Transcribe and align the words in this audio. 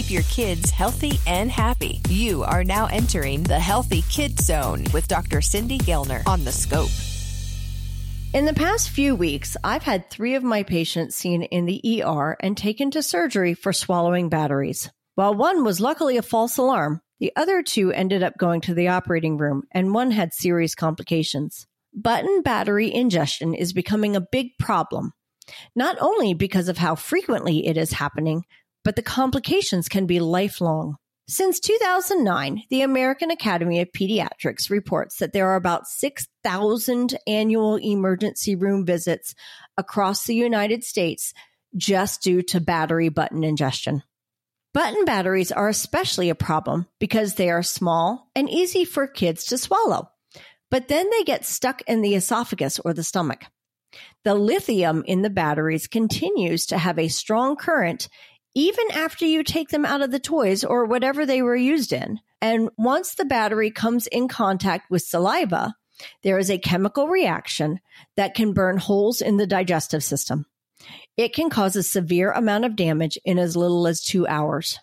keep 0.00 0.10
your 0.10 0.22
kids 0.22 0.70
healthy 0.70 1.20
and 1.26 1.50
happy. 1.50 2.00
You 2.08 2.42
are 2.42 2.64
now 2.64 2.86
entering 2.86 3.42
the 3.42 3.58
Healthy 3.58 4.02
Kid 4.08 4.40
Zone 4.40 4.86
with 4.94 5.06
Dr. 5.08 5.42
Cindy 5.42 5.76
Gellner 5.76 6.26
on 6.26 6.42
the 6.42 6.52
Scope. 6.52 6.88
In 8.32 8.46
the 8.46 8.54
past 8.54 8.88
few 8.88 9.14
weeks, 9.14 9.58
I've 9.62 9.82
had 9.82 10.08
three 10.08 10.36
of 10.36 10.42
my 10.42 10.62
patients 10.62 11.16
seen 11.16 11.42
in 11.42 11.66
the 11.66 12.02
ER 12.02 12.34
and 12.40 12.56
taken 12.56 12.90
to 12.92 13.02
surgery 13.02 13.52
for 13.52 13.74
swallowing 13.74 14.30
batteries. 14.30 14.88
While 15.16 15.34
one 15.34 15.64
was 15.64 15.82
luckily 15.82 16.16
a 16.16 16.22
false 16.22 16.56
alarm, 16.56 17.02
the 17.18 17.32
other 17.36 17.62
two 17.62 17.92
ended 17.92 18.22
up 18.22 18.38
going 18.38 18.62
to 18.62 18.74
the 18.74 18.88
operating 18.88 19.36
room 19.36 19.64
and 19.70 19.92
one 19.92 20.12
had 20.12 20.32
serious 20.32 20.74
complications. 20.74 21.66
Button 21.92 22.40
battery 22.40 22.90
ingestion 22.90 23.52
is 23.52 23.74
becoming 23.74 24.16
a 24.16 24.26
big 24.32 24.56
problem, 24.58 25.12
not 25.76 25.98
only 26.00 26.32
because 26.32 26.70
of 26.70 26.78
how 26.78 26.94
frequently 26.94 27.66
it 27.66 27.76
is 27.76 27.92
happening, 27.92 28.44
but 28.84 28.96
the 28.96 29.02
complications 29.02 29.88
can 29.88 30.06
be 30.06 30.20
lifelong. 30.20 30.96
Since 31.28 31.60
2009, 31.60 32.64
the 32.70 32.82
American 32.82 33.30
Academy 33.30 33.80
of 33.80 33.92
Pediatrics 33.92 34.68
reports 34.68 35.18
that 35.18 35.32
there 35.32 35.48
are 35.48 35.54
about 35.54 35.86
6,000 35.86 37.16
annual 37.26 37.76
emergency 37.76 38.56
room 38.56 38.84
visits 38.84 39.36
across 39.76 40.24
the 40.24 40.34
United 40.34 40.82
States 40.82 41.32
just 41.76 42.22
due 42.22 42.42
to 42.42 42.60
battery 42.60 43.10
button 43.10 43.44
ingestion. 43.44 44.02
Button 44.74 45.04
batteries 45.04 45.52
are 45.52 45.68
especially 45.68 46.30
a 46.30 46.34
problem 46.34 46.86
because 46.98 47.34
they 47.34 47.50
are 47.50 47.62
small 47.62 48.28
and 48.34 48.50
easy 48.50 48.84
for 48.84 49.06
kids 49.06 49.44
to 49.46 49.58
swallow, 49.58 50.10
but 50.70 50.88
then 50.88 51.10
they 51.10 51.24
get 51.24 51.44
stuck 51.44 51.82
in 51.82 52.02
the 52.02 52.14
esophagus 52.14 52.78
or 52.80 52.92
the 52.92 53.04
stomach. 53.04 53.44
The 54.24 54.34
lithium 54.34 55.02
in 55.06 55.22
the 55.22 55.30
batteries 55.30 55.86
continues 55.86 56.66
to 56.66 56.78
have 56.78 56.98
a 56.98 57.08
strong 57.08 57.56
current 57.56 58.08
even 58.54 58.90
after 58.92 59.24
you 59.24 59.42
take 59.42 59.68
them 59.68 59.84
out 59.84 60.02
of 60.02 60.10
the 60.10 60.18
toys 60.18 60.64
or 60.64 60.84
whatever 60.84 61.24
they 61.24 61.42
were 61.42 61.56
used 61.56 61.92
in. 61.92 62.20
And 62.40 62.70
once 62.76 63.14
the 63.14 63.24
battery 63.24 63.70
comes 63.70 64.06
in 64.06 64.28
contact 64.28 64.90
with 64.90 65.02
saliva, 65.02 65.74
there 66.22 66.38
is 66.38 66.50
a 66.50 66.58
chemical 66.58 67.08
reaction 67.08 67.80
that 68.16 68.34
can 68.34 68.52
burn 68.52 68.78
holes 68.78 69.20
in 69.20 69.36
the 69.36 69.46
digestive 69.46 70.02
system. 70.02 70.46
It 71.16 71.34
can 71.34 71.50
cause 71.50 71.76
a 71.76 71.82
severe 71.82 72.32
amount 72.32 72.64
of 72.64 72.76
damage 72.76 73.18
in 73.24 73.38
as 73.38 73.56
little 73.56 73.86
as 73.86 74.00
two 74.00 74.26
hours. 74.26 74.78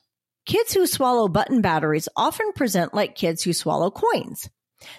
Kids 0.46 0.74
who 0.74 0.86
swallow 0.86 1.28
button 1.28 1.62
batteries 1.62 2.08
often 2.16 2.54
present 2.54 2.94
like 2.94 3.16
kids 3.16 3.44
who 3.44 3.54
swallow 3.54 3.92
coins. 3.92 4.50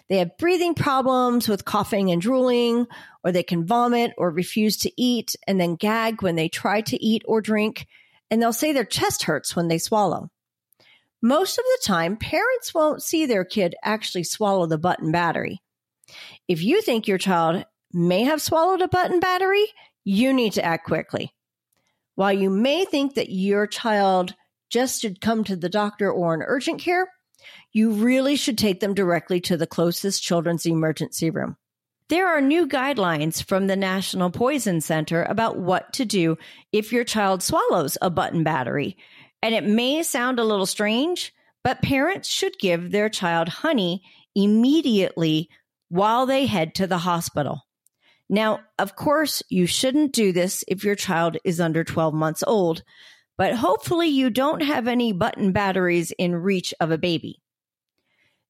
They 0.08 0.18
have 0.18 0.36
breathing 0.38 0.74
problems 0.74 1.48
with 1.48 1.64
coughing 1.64 2.10
and 2.10 2.20
drooling, 2.20 2.86
or 3.22 3.30
they 3.30 3.44
can 3.44 3.64
vomit 3.64 4.12
or 4.18 4.30
refuse 4.30 4.76
to 4.78 4.92
eat 5.00 5.36
and 5.46 5.60
then 5.60 5.76
gag 5.76 6.22
when 6.22 6.34
they 6.34 6.48
try 6.48 6.80
to 6.82 7.02
eat 7.02 7.22
or 7.26 7.40
drink 7.40 7.86
and 8.30 8.40
they'll 8.40 8.52
say 8.52 8.72
their 8.72 8.84
chest 8.84 9.24
hurts 9.24 9.56
when 9.56 9.68
they 9.68 9.78
swallow. 9.78 10.30
Most 11.20 11.58
of 11.58 11.64
the 11.64 11.78
time, 11.84 12.16
parents 12.16 12.72
won't 12.72 13.02
see 13.02 13.26
their 13.26 13.44
kid 13.44 13.74
actually 13.82 14.24
swallow 14.24 14.66
the 14.66 14.78
button 14.78 15.10
battery. 15.10 15.60
If 16.46 16.62
you 16.62 16.80
think 16.80 17.08
your 17.08 17.18
child 17.18 17.64
may 17.92 18.22
have 18.24 18.40
swallowed 18.40 18.82
a 18.82 18.88
button 18.88 19.20
battery, 19.20 19.66
you 20.04 20.32
need 20.32 20.52
to 20.54 20.64
act 20.64 20.86
quickly. 20.86 21.34
While 22.14 22.32
you 22.32 22.50
may 22.50 22.84
think 22.84 23.14
that 23.14 23.30
your 23.30 23.66
child 23.66 24.34
just 24.70 25.00
should 25.00 25.20
come 25.20 25.44
to 25.44 25.56
the 25.56 25.68
doctor 25.68 26.10
or 26.10 26.34
an 26.34 26.42
urgent 26.46 26.80
care, 26.80 27.12
you 27.72 27.92
really 27.92 28.36
should 28.36 28.58
take 28.58 28.80
them 28.80 28.94
directly 28.94 29.40
to 29.42 29.56
the 29.56 29.66
closest 29.66 30.22
children's 30.22 30.66
emergency 30.66 31.30
room. 31.30 31.56
There 32.08 32.26
are 32.26 32.40
new 32.40 32.66
guidelines 32.66 33.44
from 33.44 33.66
the 33.66 33.76
National 33.76 34.30
Poison 34.30 34.80
Center 34.80 35.24
about 35.24 35.58
what 35.58 35.92
to 35.92 36.06
do 36.06 36.38
if 36.72 36.90
your 36.90 37.04
child 37.04 37.42
swallows 37.42 37.98
a 38.00 38.08
button 38.08 38.42
battery. 38.42 38.96
And 39.42 39.54
it 39.54 39.64
may 39.64 40.02
sound 40.02 40.38
a 40.38 40.44
little 40.44 40.64
strange, 40.64 41.34
but 41.62 41.82
parents 41.82 42.26
should 42.26 42.58
give 42.58 42.90
their 42.90 43.10
child 43.10 43.48
honey 43.48 44.02
immediately 44.34 45.50
while 45.90 46.24
they 46.24 46.46
head 46.46 46.74
to 46.76 46.86
the 46.86 46.98
hospital. 46.98 47.66
Now, 48.30 48.60
of 48.78 48.96
course, 48.96 49.42
you 49.50 49.66
shouldn't 49.66 50.12
do 50.12 50.32
this 50.32 50.64
if 50.66 50.84
your 50.84 50.94
child 50.94 51.36
is 51.44 51.60
under 51.60 51.84
12 51.84 52.14
months 52.14 52.42
old, 52.46 52.84
but 53.36 53.54
hopefully 53.54 54.08
you 54.08 54.30
don't 54.30 54.62
have 54.62 54.88
any 54.88 55.12
button 55.12 55.52
batteries 55.52 56.10
in 56.12 56.34
reach 56.36 56.72
of 56.80 56.90
a 56.90 56.98
baby. 56.98 57.42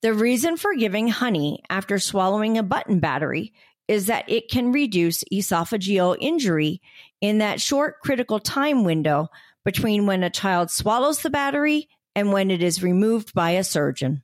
The 0.01 0.15
reason 0.15 0.57
for 0.57 0.75
giving 0.75 1.09
honey 1.09 1.63
after 1.69 1.99
swallowing 1.99 2.57
a 2.57 2.63
button 2.63 3.01
battery 3.01 3.53
is 3.89 4.07
that 4.07 4.29
it 4.29 4.49
can 4.49 4.71
reduce 4.71 5.25
esophageal 5.33 6.17
injury 6.21 6.81
in 7.21 7.39
that 7.39 7.61
short 7.61 8.01
critical 8.01 8.39
time 8.39 8.85
window 8.85 9.29
between 9.65 10.07
when 10.07 10.23
a 10.23 10.31
child 10.31 10.71
swallows 10.71 11.23
the 11.23 11.31
battery 11.31 11.89
and 12.15 12.33
when 12.33 12.51
it 12.51 12.63
is 12.63 12.83
removed 12.83 13.35
by 13.35 13.53
a 13.53 13.65
surgeon. 13.65 14.23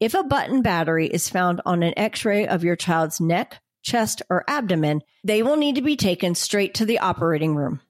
If 0.00 0.14
a 0.14 0.24
button 0.24 0.62
battery 0.62 1.06
is 1.06 1.28
found 1.28 1.60
on 1.64 1.84
an 1.84 1.96
x 1.96 2.24
ray 2.24 2.48
of 2.48 2.64
your 2.64 2.74
child's 2.74 3.20
neck, 3.20 3.60
chest, 3.82 4.22
or 4.28 4.44
abdomen, 4.48 5.02
they 5.22 5.44
will 5.44 5.56
need 5.56 5.76
to 5.76 5.82
be 5.82 5.96
taken 5.96 6.34
straight 6.34 6.74
to 6.74 6.84
the 6.84 6.98
operating 6.98 7.54
room. 7.54 7.80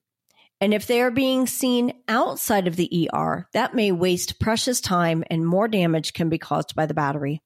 And 0.62 0.72
if 0.72 0.86
they 0.86 1.02
are 1.02 1.10
being 1.10 1.48
seen 1.48 1.92
outside 2.06 2.68
of 2.68 2.76
the 2.76 3.10
ER, 3.12 3.48
that 3.52 3.74
may 3.74 3.90
waste 3.90 4.38
precious 4.38 4.80
time 4.80 5.24
and 5.28 5.44
more 5.44 5.66
damage 5.66 6.12
can 6.12 6.28
be 6.28 6.38
caused 6.38 6.76
by 6.76 6.86
the 6.86 6.94
battery. 6.94 7.42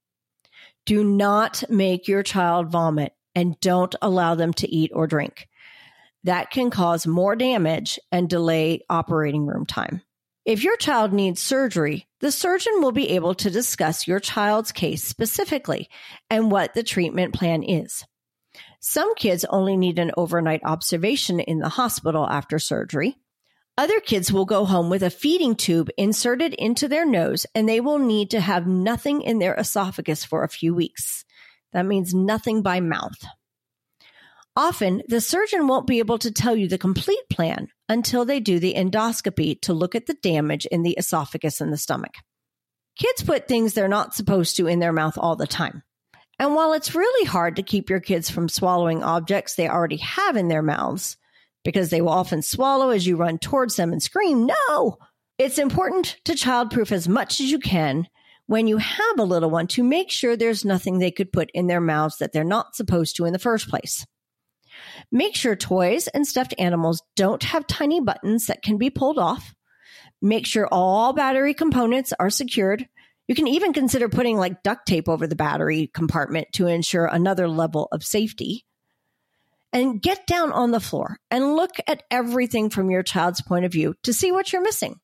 Do 0.85 1.03
not 1.03 1.65
make 1.71 2.09
your 2.09 2.23
child 2.23 2.69
vomit 2.69 3.15
and 3.35 3.59
don't 3.61 3.95
allow 4.03 4.35
them 4.35 4.53
to 4.53 4.69
eat 4.71 4.91
or 4.95 5.07
drink. 5.07 5.49
That 6.25 6.51
can 6.51 6.69
cause 6.69 7.07
more 7.07 7.35
damage 7.37 7.99
and 8.13 8.29
delay 8.29 8.85
operating 8.91 9.47
room 9.47 9.65
time. 9.65 10.03
If 10.45 10.63
your 10.63 10.77
child 10.77 11.15
needs 11.15 11.41
surgery, 11.41 12.07
the 12.21 12.31
surgeon 12.31 12.83
will 12.83 12.93
be 12.93 13.13
able 13.13 13.35
to 13.37 13.49
discuss 13.49 14.07
your 14.07 14.21
child's 14.21 14.73
case 14.73 15.03
specifically 15.03 15.89
and 16.29 16.51
what 16.51 16.75
the 16.75 16.83
treatment 16.83 17.33
plan 17.33 17.63
is. 17.63 18.05
Some 18.89 19.17
kids 19.17 19.45
only 19.51 19.77
need 19.77 19.99
an 19.99 20.13
overnight 20.17 20.61
observation 20.63 21.41
in 21.41 21.59
the 21.59 21.69
hospital 21.69 22.25
after 22.25 22.61
surgery. 22.61 23.19
Other 23.77 23.99
kids 23.99 24.33
will 24.33 24.45
go 24.45 24.65
home 24.65 24.91
with 24.91 25.03
a 25.03 25.11
feeding 25.11 25.57
tube 25.57 25.91
inserted 25.99 26.55
into 26.55 26.87
their 26.87 27.05
nose 27.05 27.47
and 27.53 27.69
they 27.69 27.81
will 27.81 27.99
need 27.99 28.31
to 28.31 28.41
have 28.41 28.69
nothing 28.69 29.23
in 29.23 29.41
their 29.41 29.57
esophagus 29.57 30.25
for 30.25 30.45
a 30.45 30.49
few 30.49 30.73
weeks. 30.73 31.25
That 31.73 31.85
means 31.85 32.15
nothing 32.15 32.63
by 32.63 32.79
mouth. 32.79 33.19
Often, 34.55 35.03
the 35.09 35.21
surgeon 35.21 35.67
won't 35.67 35.89
be 35.89 35.99
able 35.99 36.19
to 36.19 36.31
tell 36.31 36.55
you 36.55 36.69
the 36.69 36.79
complete 36.79 37.29
plan 37.29 37.67
until 37.89 38.25
they 38.25 38.39
do 38.39 38.61
the 38.61 38.75
endoscopy 38.75 39.61
to 39.63 39.75
look 39.75 39.97
at 39.97 40.07
the 40.07 40.17
damage 40.23 40.65
in 40.65 40.85
the 40.85 40.93
esophagus 40.97 41.61
and 41.61 41.73
the 41.73 41.77
stomach. 41.77 42.15
Kids 42.97 43.25
put 43.25 43.49
things 43.49 43.75
they're 43.75 43.89
not 43.89 44.15
supposed 44.15 44.57
to 44.59 44.69
in 44.69 44.79
their 44.79 44.93
mouth 44.93 45.19
all 45.19 45.35
the 45.35 45.49
time. 45.49 45.83
And 46.39 46.55
while 46.55 46.75
it's 46.75 46.95
really 46.95 47.27
hard 47.27 47.57
to 47.57 47.63
keep 47.63 47.89
your 47.89 48.01
kids 48.01 48.29
from 48.29 48.49
swallowing 48.49 49.03
objects 49.03 49.55
they 49.55 49.69
already 49.69 49.97
have 49.99 50.37
in 50.37 50.49
their 50.49 50.63
mouths, 50.63 51.17
because 51.65 51.91
they 51.91 52.01
will 52.01 52.11
often 52.11 52.43
swallow 52.43 52.91
as 52.91 53.07
you 53.07 53.17
run 53.17 53.39
towards 53.39 53.77
them 53.77 53.93
and 53.93 54.03
scream, 54.03 54.47
no! 54.47 54.99
It's 55.39 55.59
important 55.59 56.17
to 56.25 56.33
childproof 56.33 56.93
as 56.93 57.09
much 57.09 57.41
as 57.41 57.51
you 57.51 57.59
can 57.59 58.07
when 58.47 58.67
you 58.67 58.77
have 58.79 59.19
a 59.19 59.25
little 59.25 59.51
one 59.51 59.67
to 59.67 59.83
make 59.83 60.11
sure 60.11 60.37
there's 60.37 60.65
nothing 60.65 60.99
they 60.99 61.11
could 61.11 61.33
put 61.33 61.51
in 61.53 61.67
their 61.67 61.81
mouths 61.81 62.19
that 62.19 62.33
they're 62.33 62.45
not 62.45 62.77
supposed 62.77 63.17
to 63.17 63.25
in 63.25 63.33
the 63.33 63.39
first 63.39 63.69
place. 63.69 64.07
Make 65.11 65.35
sure 65.35 65.57
toys 65.57 66.07
and 66.09 66.27
stuffed 66.27 66.55
animals 66.59 67.03
don't 67.17 67.43
have 67.43 67.67
tiny 67.67 68.01
buttons 68.01 68.47
that 68.47 68.63
can 68.63 68.79
be 68.79 68.91
pulled 68.91 69.19
off. 69.19 69.55
Make 70.23 70.47
sure 70.47 70.69
all 70.71 71.13
battery 71.13 71.55
components 71.55 72.13
are 72.19 72.31
secured 72.31 72.87
you 73.29 73.35
can 73.35 73.49
even 73.49 73.73
consider 73.73 74.09
putting 74.09 74.37
like 74.37 74.63
duct 74.63 74.87
tape 74.87 75.09
over 75.09 75.27
the 75.27 75.37
battery 75.37 75.91
compartment 75.93 76.49
to 76.53 76.67
ensure 76.67 77.07
another 77.07 77.49
level 77.49 77.89
of 77.93 78.05
safety. 78.05 78.65
And 79.73 80.01
get 80.01 80.27
down 80.27 80.53
on 80.53 80.71
the 80.71 80.81
floor 80.81 81.19
and 81.31 81.55
look 81.55 81.73
at 81.87 82.05
everything 82.11 82.71
from 82.71 82.91
your 82.91 83.03
child's 83.03 83.43
point 83.43 83.67
of 83.67 83.73
view 83.73 83.95
to 84.05 84.15
see 84.15 84.33
what 84.33 84.53
you're 84.53 84.63
missing. 84.63 85.01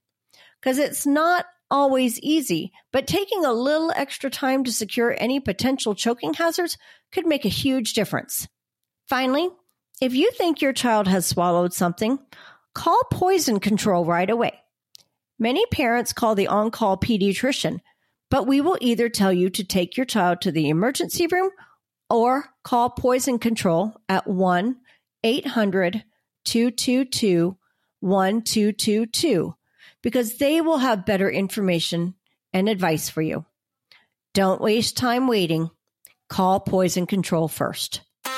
Because 0.61 0.79
it's 0.79 1.05
not 1.05 1.45
always 1.71 2.19
easy, 2.21 2.73
but 2.93 3.07
taking 3.07 3.45
a 3.45 3.53
little 3.53 3.91
extra 3.91 4.31
time 4.31 4.65
to 4.65 4.73
secure 4.73 5.15
any 5.19 5.41
potential 5.41 5.95
choking 5.95 6.33
hazards 6.33 6.79
could 7.11 7.27
make 7.27 7.45
a 7.45 7.49
huge 7.49 7.93
difference. 7.93 8.49
Finally, 9.09 9.51
if 10.01 10.15
you 10.15 10.31
think 10.31 10.63
your 10.63 10.73
child 10.73 11.07
has 11.09 11.27
swallowed 11.27 11.75
something, 11.75 12.19
call 12.75 13.01
poison 13.11 13.61
control 13.61 14.05
right 14.05 14.31
away. 14.31 14.59
Many 15.39 15.67
parents 15.67 16.13
call 16.13 16.35
the 16.35 16.47
on 16.47 16.71
call 16.71 16.97
pediatrician 16.97 17.81
but 18.33 18.47
we 18.47 18.63
will 18.63 18.79
either 18.81 19.11
tell 19.11 19.31
you 19.31 19.51
to 19.51 19.63
take 19.63 19.95
your 19.95 20.07
child 20.07 20.41
to 20.41 20.51
the 20.51 20.71
emergency 20.71 21.27
room 21.27 21.51
or 22.09 22.47
call 22.63 22.89
poison 22.89 23.39
control 23.39 23.95
at 24.09 24.27
1 24.27 24.77
800 25.23 26.03
222 26.47 27.59
1222 28.01 29.55
because 30.01 30.39
they 30.39 30.63
will 30.63 30.79
have 30.79 31.05
better 31.05 31.31
information 31.31 32.15
and 32.55 32.71
advice 32.71 33.11
for 33.11 33.21
you. 33.21 33.45
Don't 34.33 34.63
waste 34.63 34.97
time 34.97 35.29
waiting. 35.29 35.69
Call 36.31 36.59
poison 36.61 37.07
control 37.07 37.49
first. 37.49 38.01